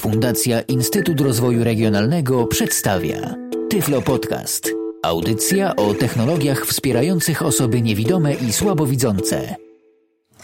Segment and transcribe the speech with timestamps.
[0.00, 3.34] Fundacja Instytut Rozwoju Regionalnego przedstawia
[3.70, 4.70] Tyflo Podcast.
[5.02, 9.56] Audycja o technologiach wspierających osoby niewidome i słabowidzące.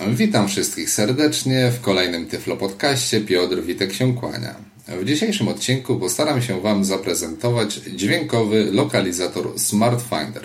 [0.09, 3.21] Witam wszystkich serdecznie w kolejnym Tyflo Podcaście.
[3.21, 4.55] Piotr Witek się kłania.
[4.89, 10.45] W dzisiejszym odcinku postaram się Wam zaprezentować dźwiękowy lokalizator Smart Finder.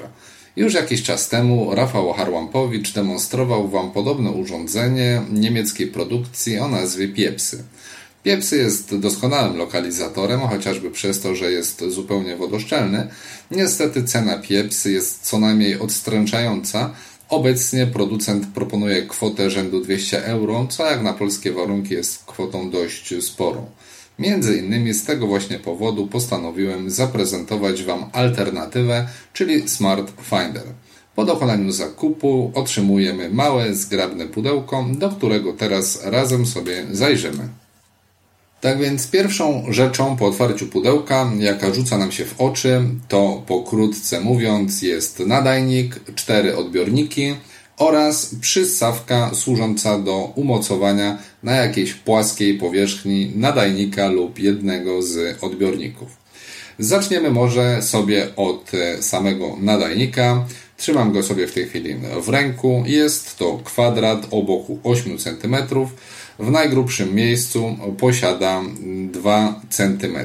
[0.55, 7.64] Już jakiś czas temu Rafał Harłampowicz demonstrował Wam podobne urządzenie niemieckiej produkcji o nazwie Piepsy.
[8.23, 13.07] Piepsy jest doskonałym lokalizatorem, chociażby przez to, że jest zupełnie wodoszczelny.
[13.52, 16.93] Niestety cena Piepsy jest co najmniej odstręczająca.
[17.29, 23.13] Obecnie producent proponuje kwotę rzędu 200 euro, co jak na polskie warunki jest kwotą dość
[23.23, 23.65] sporą.
[24.20, 30.63] Między innymi z tego właśnie powodu postanowiłem zaprezentować Wam alternatywę, czyli Smart Finder.
[31.15, 37.49] Po dokonaniu zakupu otrzymujemy małe, zgrabne pudełko, do którego teraz razem sobie zajrzymy.
[38.61, 44.20] Tak więc pierwszą rzeczą po otwarciu pudełka, jaka rzuca nam się w oczy, to pokrótce
[44.20, 47.35] mówiąc jest nadajnik, cztery odbiorniki
[47.77, 56.09] oraz przystawka służąca do umocowania na jakiejś płaskiej powierzchni nadajnika lub jednego z odbiorników.
[56.79, 60.46] Zaczniemy może sobie od samego nadajnika.
[60.82, 62.84] Trzymam go sobie w tej chwili w ręku.
[62.85, 65.56] Jest to kwadrat o boku 8 cm
[66.40, 68.62] w najgrubszym miejscu posiada
[69.12, 70.18] 2 cm.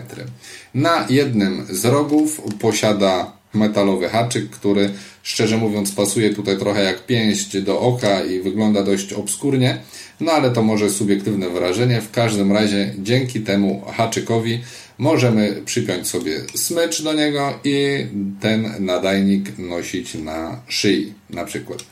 [0.74, 4.90] Na jednym z rogów posiada metalowy haczyk, który
[5.22, 9.78] szczerze mówiąc pasuje tutaj trochę jak pięść do oka i wygląda dość obskurnie,
[10.20, 12.00] no ale to może subiektywne wrażenie.
[12.00, 14.60] W każdym razie dzięki temu haczykowi
[14.98, 18.06] możemy przypiąć sobie smycz do niego i
[18.40, 21.84] ten nadajnik nosić na szyi na przykład.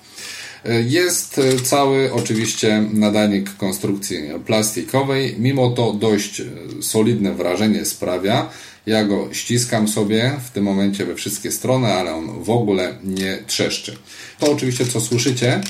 [0.87, 6.43] Jest cały oczywiście nadajnik konstrukcji plastikowej, mimo to dość
[6.81, 8.51] solidne wrażenie sprawia.
[8.87, 13.39] Ja go ściskam sobie w tym momencie we wszystkie strony, ale on w ogóle nie
[13.47, 13.97] trzeszczy.
[14.39, 15.61] To oczywiście co słyszycie,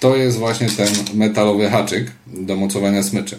[0.00, 3.36] to jest właśnie ten metalowy haczyk do mocowania smyczy.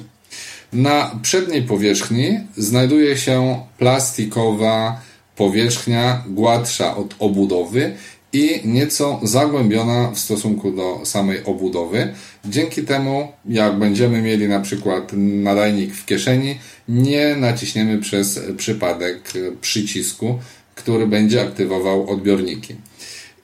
[0.73, 5.01] Na przedniej powierzchni znajduje się plastikowa
[5.35, 7.93] powierzchnia gładsza od obudowy
[8.33, 12.13] i nieco zagłębiona w stosunku do samej obudowy.
[12.45, 16.57] Dzięki temu, jak będziemy mieli na przykład nadajnik w kieszeni,
[16.89, 20.39] nie naciśniemy przez przypadek przycisku,
[20.75, 22.75] który będzie aktywował odbiorniki.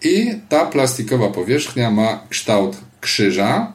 [0.04, 3.74] I ta plastikowa powierzchnia ma kształt krzyża,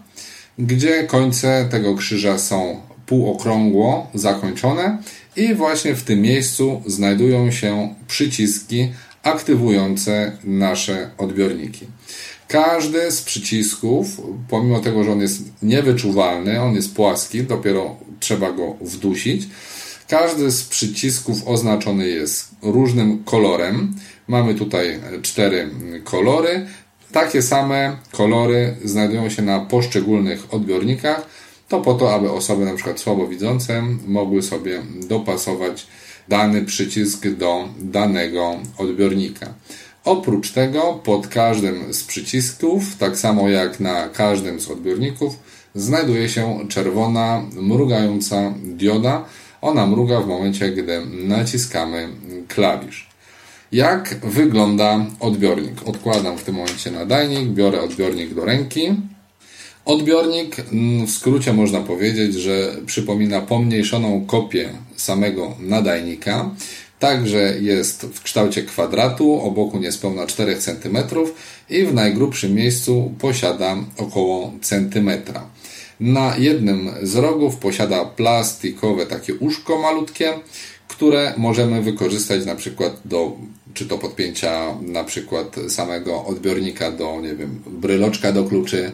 [0.58, 4.98] gdzie końce tego krzyża są półokrągło zakończone
[5.36, 8.88] i właśnie w tym miejscu znajdują się przyciski
[9.22, 11.86] aktywujące nasze odbiorniki.
[12.48, 18.76] Każdy z przycisków, pomimo tego, że on jest niewyczuwalny, on jest płaski, dopiero trzeba go
[18.80, 19.48] wdusić.
[20.08, 23.94] Każdy z przycisków oznaczony jest różnym kolorem.
[24.28, 25.70] Mamy tutaj cztery
[26.04, 26.66] kolory.
[27.12, 31.26] Takie same kolory znajdują się na poszczególnych odbiornikach.
[31.68, 35.86] To po to, aby osoby na przykład słabowidzące mogły sobie dopasować
[36.28, 39.54] dany przycisk do danego odbiornika.
[40.04, 45.38] Oprócz tego pod każdym z przycisków, tak samo jak na każdym z odbiorników,
[45.74, 49.24] znajduje się czerwona mrugająca dioda.
[49.60, 52.08] Ona mruga w momencie, gdy naciskamy
[52.48, 53.08] klawisz.
[53.72, 55.88] Jak wygląda odbiornik?
[55.88, 58.94] Odkładam w tym momencie nadajnik, biorę odbiornik do ręki.
[59.88, 66.50] Odbiornik mm, w skrócie można powiedzieć, że przypomina pomniejszoną kopię samego nadajnika.
[66.98, 70.98] Także jest w kształcie kwadratu, o boku niespełna 4 cm
[71.70, 75.46] i w najgrubszym miejscu posiada około centymetra.
[76.00, 80.32] Na jednym z rogów posiada plastikowe takie uszko malutkie,
[80.88, 83.32] które możemy wykorzystać na przykład do
[83.74, 88.92] czy to podpięcia na przykład samego odbiornika do, nie wiem, bryloczka do kluczy,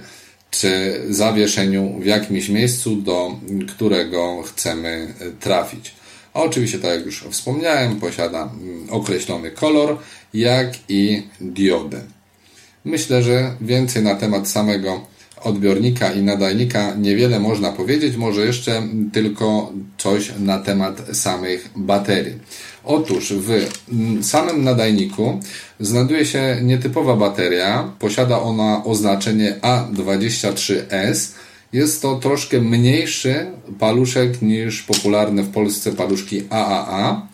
[0.60, 5.94] czy zawieszeniu w jakimś miejscu, do którego chcemy trafić.
[6.34, 8.52] A oczywiście, tak jak już wspomniałem, posiada
[8.90, 9.98] określony kolor,
[10.34, 12.00] jak i diodę.
[12.84, 15.06] Myślę, że więcej na temat samego
[15.40, 22.38] odbiornika i nadajnika niewiele można powiedzieć, może jeszcze tylko coś na temat samych baterii.
[22.84, 23.66] Otóż w
[24.22, 25.40] samym nadajniku
[25.80, 27.90] znajduje się nietypowa bateria.
[27.98, 31.32] Posiada ona oznaczenie A23S.
[31.72, 33.46] Jest to troszkę mniejszy
[33.78, 37.26] paluszek niż popularne w Polsce paluszki AAA,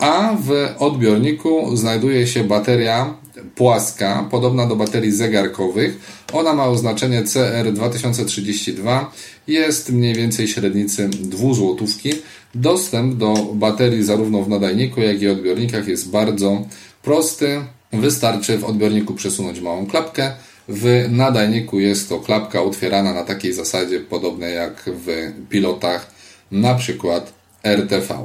[0.00, 3.14] a w odbiorniku znajduje się bateria
[3.54, 5.98] płaska, podobna do baterii zegarkowych.
[6.32, 9.04] Ona ma oznaczenie CR2032,
[9.46, 12.12] jest mniej więcej średnicy 2 złotówki.
[12.54, 16.64] Dostęp do baterii zarówno w nadajniku, jak i odbiornikach jest bardzo
[17.02, 17.60] prosty.
[17.92, 20.32] Wystarczy w odbiorniku przesunąć małą klapkę.
[20.68, 26.10] W nadajniku jest to klapka otwierana na takiej zasadzie, podobnej jak w pilotach,
[26.50, 27.32] na przykład
[27.64, 28.24] RTV.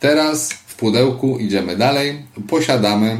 [0.00, 2.22] Teraz w pudełku idziemy dalej.
[2.48, 3.16] Posiadamy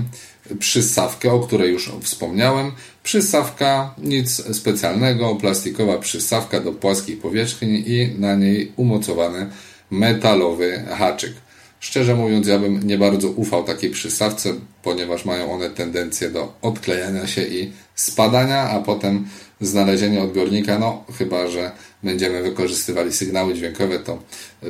[0.59, 2.73] przystawkę, o której już wspomniałem.
[3.03, 9.47] Przystawka, nic specjalnego, plastikowa przystawka do płaskich powierzchni i na niej umocowany
[9.91, 11.33] metalowy haczyk.
[11.85, 17.27] Szczerze mówiąc, ja bym nie bardzo ufał takiej przystawce, ponieważ mają one tendencję do odklejania
[17.27, 19.27] się i spadania, a potem
[19.61, 21.71] znalezienie odbiornika, no chyba, że
[22.03, 24.19] będziemy wykorzystywali sygnały dźwiękowe, to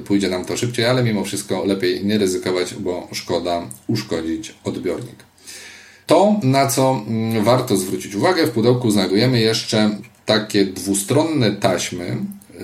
[0.05, 5.17] pójdzie nam to szybciej, ale mimo wszystko lepiej nie ryzykować, bo szkoda uszkodzić odbiornik.
[6.07, 12.17] To, na co mm, warto zwrócić uwagę, w pudełku znajdujemy jeszcze takie dwustronne taśmy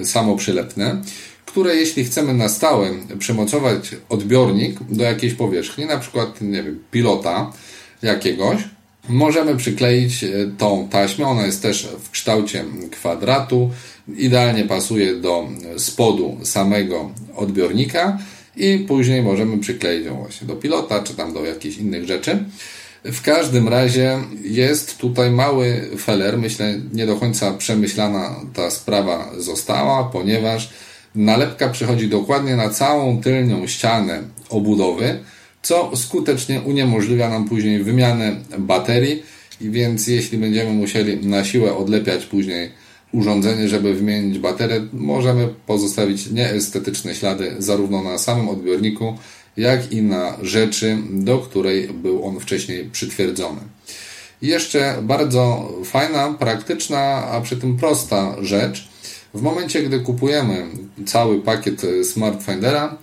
[0.05, 1.03] samoprzylepne,
[1.51, 7.53] które jeśli chcemy na stałe przymocować odbiornik do jakiejś powierzchni, na przykład nie wiem, pilota
[8.03, 8.59] jakiegoś,
[9.09, 11.27] możemy przykleić e, tą taśmę.
[11.27, 13.71] Ona jest też w kształcie kwadratu,
[14.17, 18.19] idealnie pasuje do spodu samego odbiornika
[18.57, 22.45] i później możemy przykleić ją właśnie do pilota czy tam do jakichś innych rzeczy.
[23.05, 26.39] W każdym razie jest tutaj mały feller.
[26.39, 30.71] Myślę, nie do końca przemyślana ta sprawa została, ponieważ
[31.15, 35.19] nalepka przychodzi dokładnie na całą tylnią ścianę obudowy,
[35.63, 39.23] co skutecznie uniemożliwia nam później wymianę baterii.
[39.61, 42.71] Więc jeśli będziemy musieli na siłę odlepiać później
[43.13, 49.19] urządzenie, żeby wymienić baterię, możemy pozostawić nieestetyczne ślady zarówno na samym odbiorniku,
[49.57, 53.61] jak i na rzeczy, do której był on wcześniej przytwierdzony.
[54.43, 58.90] Jeszcze bardzo fajna, praktyczna, a przy tym prosta rzecz.
[59.35, 60.67] W momencie, gdy kupujemy
[61.07, 62.97] cały pakiet Smart Findera,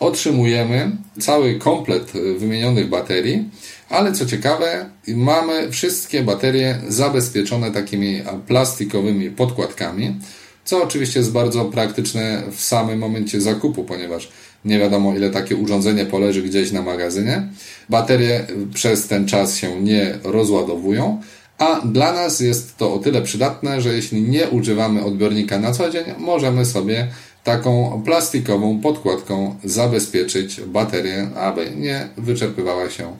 [0.00, 0.90] otrzymujemy
[1.20, 3.50] cały komplet wymienionych baterii,
[3.88, 10.20] ale co ciekawe, mamy wszystkie baterie zabezpieczone takimi plastikowymi podkładkami,
[10.64, 14.28] co oczywiście jest bardzo praktyczne w samym momencie zakupu, ponieważ
[14.64, 17.48] nie wiadomo ile takie urządzenie poleży gdzieś na magazynie.
[17.88, 21.20] Baterie przez ten czas się nie rozładowują,
[21.58, 25.90] a dla nas jest to o tyle przydatne, że jeśli nie używamy odbiornika na co
[25.90, 27.08] dzień, możemy sobie
[27.44, 33.16] taką plastikową podkładką zabezpieczyć baterię, aby nie wyczerpywała się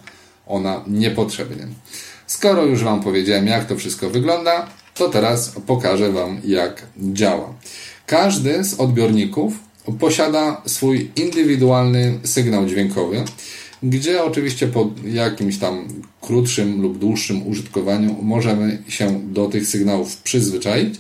[0.47, 1.67] ona niepotrzebnie.
[2.27, 7.55] Skoro już Wam powiedziałem, jak to wszystko wygląda, to teraz pokażę Wam, jak działa.
[8.07, 9.53] Każdy z odbiorników
[10.01, 13.25] posiada swój indywidualny sygnał dźwiękowy,
[13.85, 15.89] gdzie oczywiście po jakimś tam
[16.21, 20.95] krótszym lub dłuższym użytkowaniu możemy się do tych sygnałów przyzwyczaić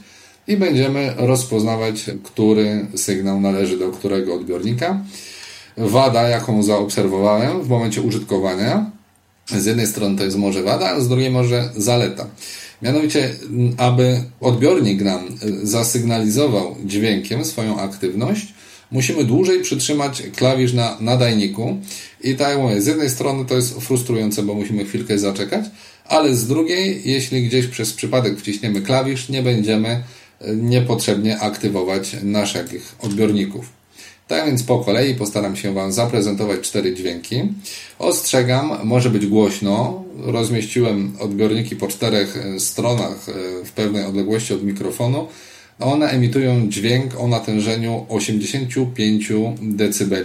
[0.49, 5.05] i będziemy rozpoznawać, który sygnał należy do którego odbiornika.
[5.77, 8.91] Wada, jaką zaobserwowałem w momencie użytkowania,
[9.47, 12.27] z jednej strony to jest może wada, a z drugiej może zaleta.
[12.83, 13.31] Mianowicie,
[13.77, 15.21] aby odbiornik nam
[15.63, 18.54] zasygnalizował dźwiękiem swoją aktywność,
[18.95, 21.77] musimy dłużej przytrzymać klawisz na nadajniku
[22.21, 25.65] i tak jak mówię, z jednej strony to jest frustrujące, bo musimy chwilkę zaczekać,
[26.05, 30.03] ale z drugiej, jeśli gdzieś przez przypadek wciśniemy klawisz, nie będziemy e,
[30.57, 33.67] niepotrzebnie aktywować naszych odbiorników.
[34.29, 37.43] Tak więc po kolei postaram się Wam zaprezentować cztery dźwięki.
[37.99, 40.05] Ostrzegam, może być głośno.
[40.19, 45.29] Rozmieściłem odbiorniki po czterech e, stronach e, w pewnej odległości od mikrofonu.
[45.81, 50.17] One emitują dźwięk o natężeniu 85 dB.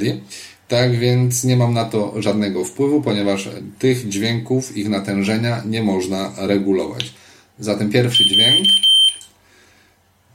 [0.68, 6.34] Tak więc nie mam na to żadnego wpływu, ponieważ tych dźwięków, ich natężenia nie można
[6.38, 7.14] regulować.
[7.60, 8.68] Zatem pierwszy dźwięk.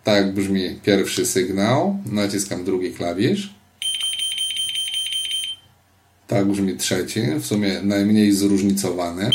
[0.04, 1.99] Tak brzmi pierwszy sygnał.
[2.06, 3.54] Naciskam drugi klawisz.
[6.26, 9.30] Tak brzmi trzeci, w sumie najmniej zróżnicowany.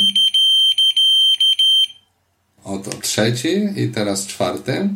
[2.64, 4.90] Oto trzeci i teraz czwarty.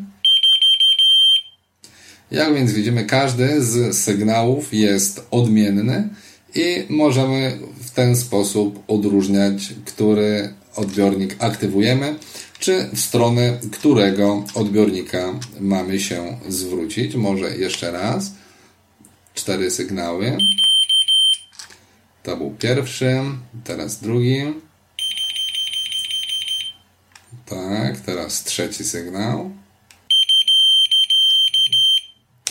[2.34, 6.10] Jak więc widzimy, każdy z sygnałów jest odmienny
[6.56, 12.16] i możemy w ten sposób odróżniać, który odbiornik aktywujemy,
[12.60, 17.16] czy w stronę którego odbiornika mamy się zwrócić.
[17.16, 18.34] Może jeszcze raz.
[19.34, 20.38] Cztery sygnały.
[22.24, 23.22] To był pierwszy,
[23.64, 24.42] teraz drugi.
[27.46, 29.63] Tak, teraz trzeci sygnał.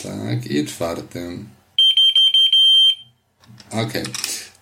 [0.03, 1.49] Tak, i czwartym.
[3.71, 3.93] Ok.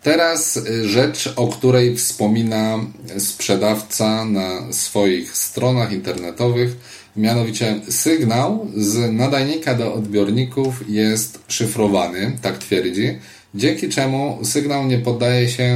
[0.03, 2.79] Teraz y, rzecz, o której wspomina
[3.17, 6.75] sprzedawca na swoich stronach internetowych,
[7.15, 13.19] mianowicie sygnał z nadajnika do odbiorników jest szyfrowany, tak twierdzi,
[13.55, 15.67] dzięki czemu sygnał nie poddaje się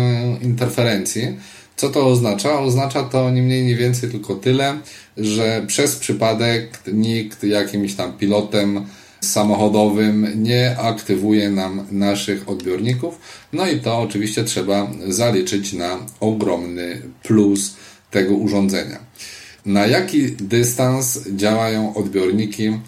[0.42, 1.38] interferencji.
[1.76, 2.60] Co to oznacza?
[2.60, 4.78] Oznacza to ni mniej, ni więcej tylko tyle,
[5.18, 8.86] że przez przypadek nikt jakimś tam pilotem
[9.25, 13.20] samochodowym nie aktywuje nam naszych odbiorników.
[13.53, 17.75] No i to oczywiście trzeba zaliczyć na ogromny plus
[18.12, 19.00] tego urządzenia.
[19.65, 22.79] Na jaki dystans działają odbiorniki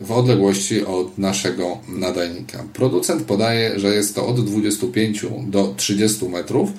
[0.00, 2.64] w odległości od naszego nadajnika?
[2.72, 6.70] Producent podaje, że jest to od 25 do 30 metrów.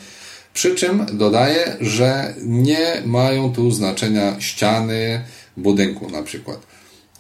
[0.54, 5.22] Przy czym dodaje, że nie mają tu znaczenia ściany
[5.58, 6.73] budynku na przykład.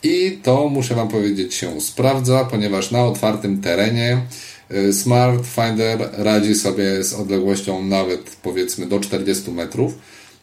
[0.03, 4.21] I to, muszę Wam powiedzieć, się sprawdza, ponieważ na otwartym terenie
[4.71, 9.93] y, Smart Finder radzi sobie z odległością nawet powiedzmy do 40 metrów.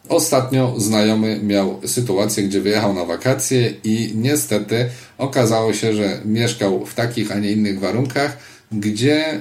[0.09, 4.89] Ostatnio znajomy miał sytuację, gdzie wyjechał na wakacje i niestety
[5.19, 8.39] okazało się, że mieszkał w takich, a nie innych warunkach,
[8.73, 9.41] gdzie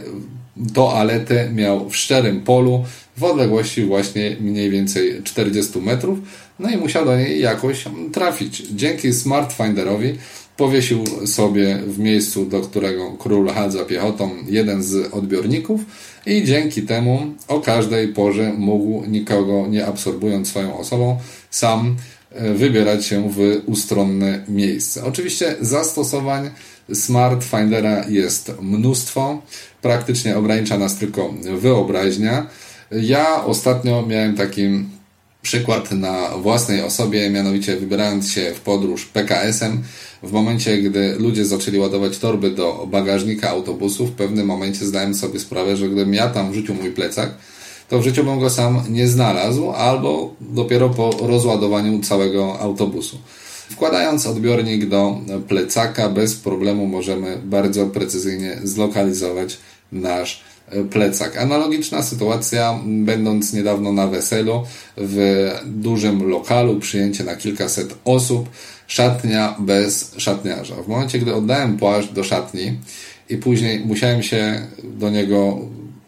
[0.73, 2.85] toaletę miał w szczerym polu
[3.17, 6.19] w odległości właśnie mniej więcej 40 metrów,
[6.59, 8.63] no i musiał do niej jakoś trafić.
[8.71, 10.13] Dzięki Smartfinderowi
[10.57, 15.81] powiesił sobie w miejscu, do którego król chadza piechotą, jeden z odbiorników
[16.25, 21.17] i dzięki temu o każdej porze mógł, nikogo nie absorbując swoją osobą,
[21.49, 21.95] sam
[22.31, 25.03] wybierać się w ustronne miejsce.
[25.03, 26.49] Oczywiście zastosowań
[26.93, 29.41] Smart Findera jest mnóstwo,
[29.81, 32.47] praktycznie ogranicza nas tylko wyobraźnia.
[32.91, 34.69] Ja ostatnio miałem taki
[35.41, 39.83] przykład na własnej osobie, mianowicie wybierając się w podróż PKS-em,
[40.23, 45.39] w momencie, gdy ludzie zaczęli ładować torby do bagażnika autobusu, w pewnym momencie zdałem sobie
[45.39, 47.29] sprawę, że gdybym ja tam wrzucił mój plecak,
[47.89, 53.17] to w życiu bym go sam nie znalazł, albo dopiero po rozładowaniu całego autobusu.
[53.69, 55.17] Wkładając odbiornik do
[55.47, 59.57] plecaka bez problemu możemy bardzo precyzyjnie zlokalizować
[59.91, 60.43] nasz
[60.89, 61.37] plecak.
[61.37, 64.63] Analogiczna sytuacja, będąc niedawno na weselu
[64.97, 68.49] w dużym lokalu, przyjęcie na kilkaset osób,
[68.87, 70.75] szatnia bez szatniarza.
[70.75, 72.77] W momencie, gdy oddałem płaszcz do szatni
[73.29, 75.57] i później musiałem się do niego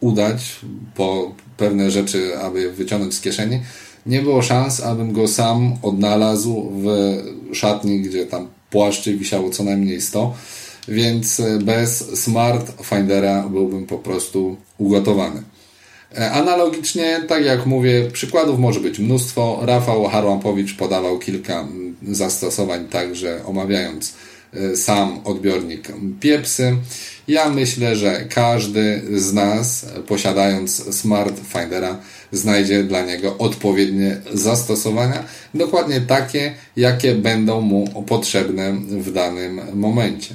[0.00, 0.60] udać
[0.94, 3.60] po pewne rzeczy, aby wyciągnąć z kieszeni,
[4.06, 6.86] nie było szans, abym go sam odnalazł w
[7.52, 10.34] szatni, gdzie tam płaszczy wisiało co najmniej 100
[10.88, 15.42] więc e, bez Smart Findera byłbym po prostu ugotowany.
[16.18, 19.58] E, analogicznie, tak jak mówię, przykładów może być mnóstwo.
[19.62, 21.68] Rafał Harłampowicz podawał kilka
[22.08, 24.14] zastosowań, także omawiając
[24.54, 25.88] e, sam odbiornik
[26.20, 26.76] Piepsy.
[27.28, 31.98] Ja myślę, że każdy z nas, posiadając Smart Findera,
[32.32, 35.24] znajdzie dla niego odpowiednie zastosowania,
[35.54, 40.34] dokładnie takie, jakie będą mu potrzebne w danym momencie.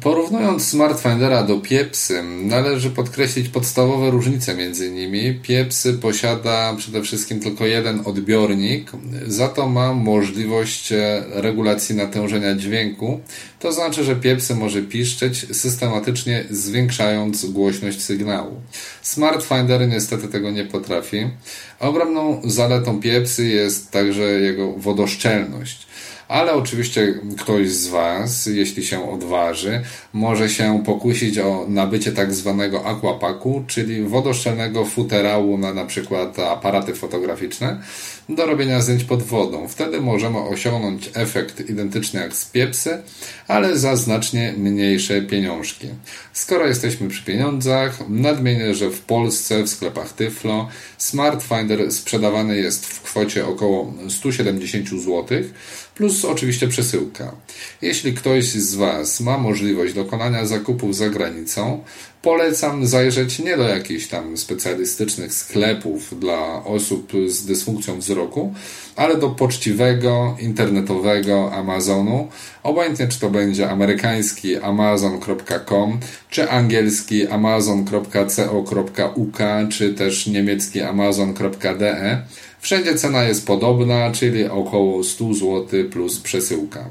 [0.00, 5.34] Porównując Smartfindera do Piepsy, należy podkreślić podstawowe różnice między nimi.
[5.34, 8.90] Piepsy posiada przede wszystkim tylko jeden odbiornik,
[9.26, 13.20] za to ma możliwość e, regulacji natężenia dźwięku.
[13.58, 18.60] To znaczy, że Piepsy może piszczeć, systematycznie zwiększając głośność sygnału.
[19.02, 21.30] Smartfinder niestety tego nie potrafi.
[21.80, 25.86] Ogromną zaletą Piepsy jest także jego wodoszczelność
[26.28, 32.86] ale oczywiście ktoś z Was, jeśli się odważy, może się pokusić o nabycie tak zwanego
[32.86, 37.80] aquapaku, czyli wodoszczelnego futerału na na przykład aparaty fotograficzne
[38.28, 39.68] do robienia zdjęć pod wodą.
[39.68, 42.98] Wtedy możemy osiągnąć efekt identyczny jak z piepsy,
[43.48, 45.88] ale za znacznie mniejsze pieniążki.
[46.32, 50.68] Skoro jesteśmy przy pieniądzach, nadmienię, że w Polsce w sklepach Tyflo
[50.98, 55.24] Smart Finder sprzedawany jest w kwocie około 170 zł,
[55.94, 57.34] plus oczywiście przesyłka.
[57.82, 61.84] Jeśli ktoś z Was ma możliwość dokonania zakupów za granicą,
[62.22, 68.15] polecam zajrzeć nie do jakichś tam specjalistycznych sklepów dla osób z dysfunkcją wzroku,
[68.96, 72.28] ale do poczciwego, internetowego Amazonu.
[72.66, 75.98] Obojętnie czy to będzie amerykański amazon.com,
[76.30, 79.38] czy angielski amazon.co.uk,
[79.70, 82.22] czy też niemiecki amazon.de.
[82.60, 86.90] Wszędzie cena jest podobna, czyli około 100 zł plus przesyłka.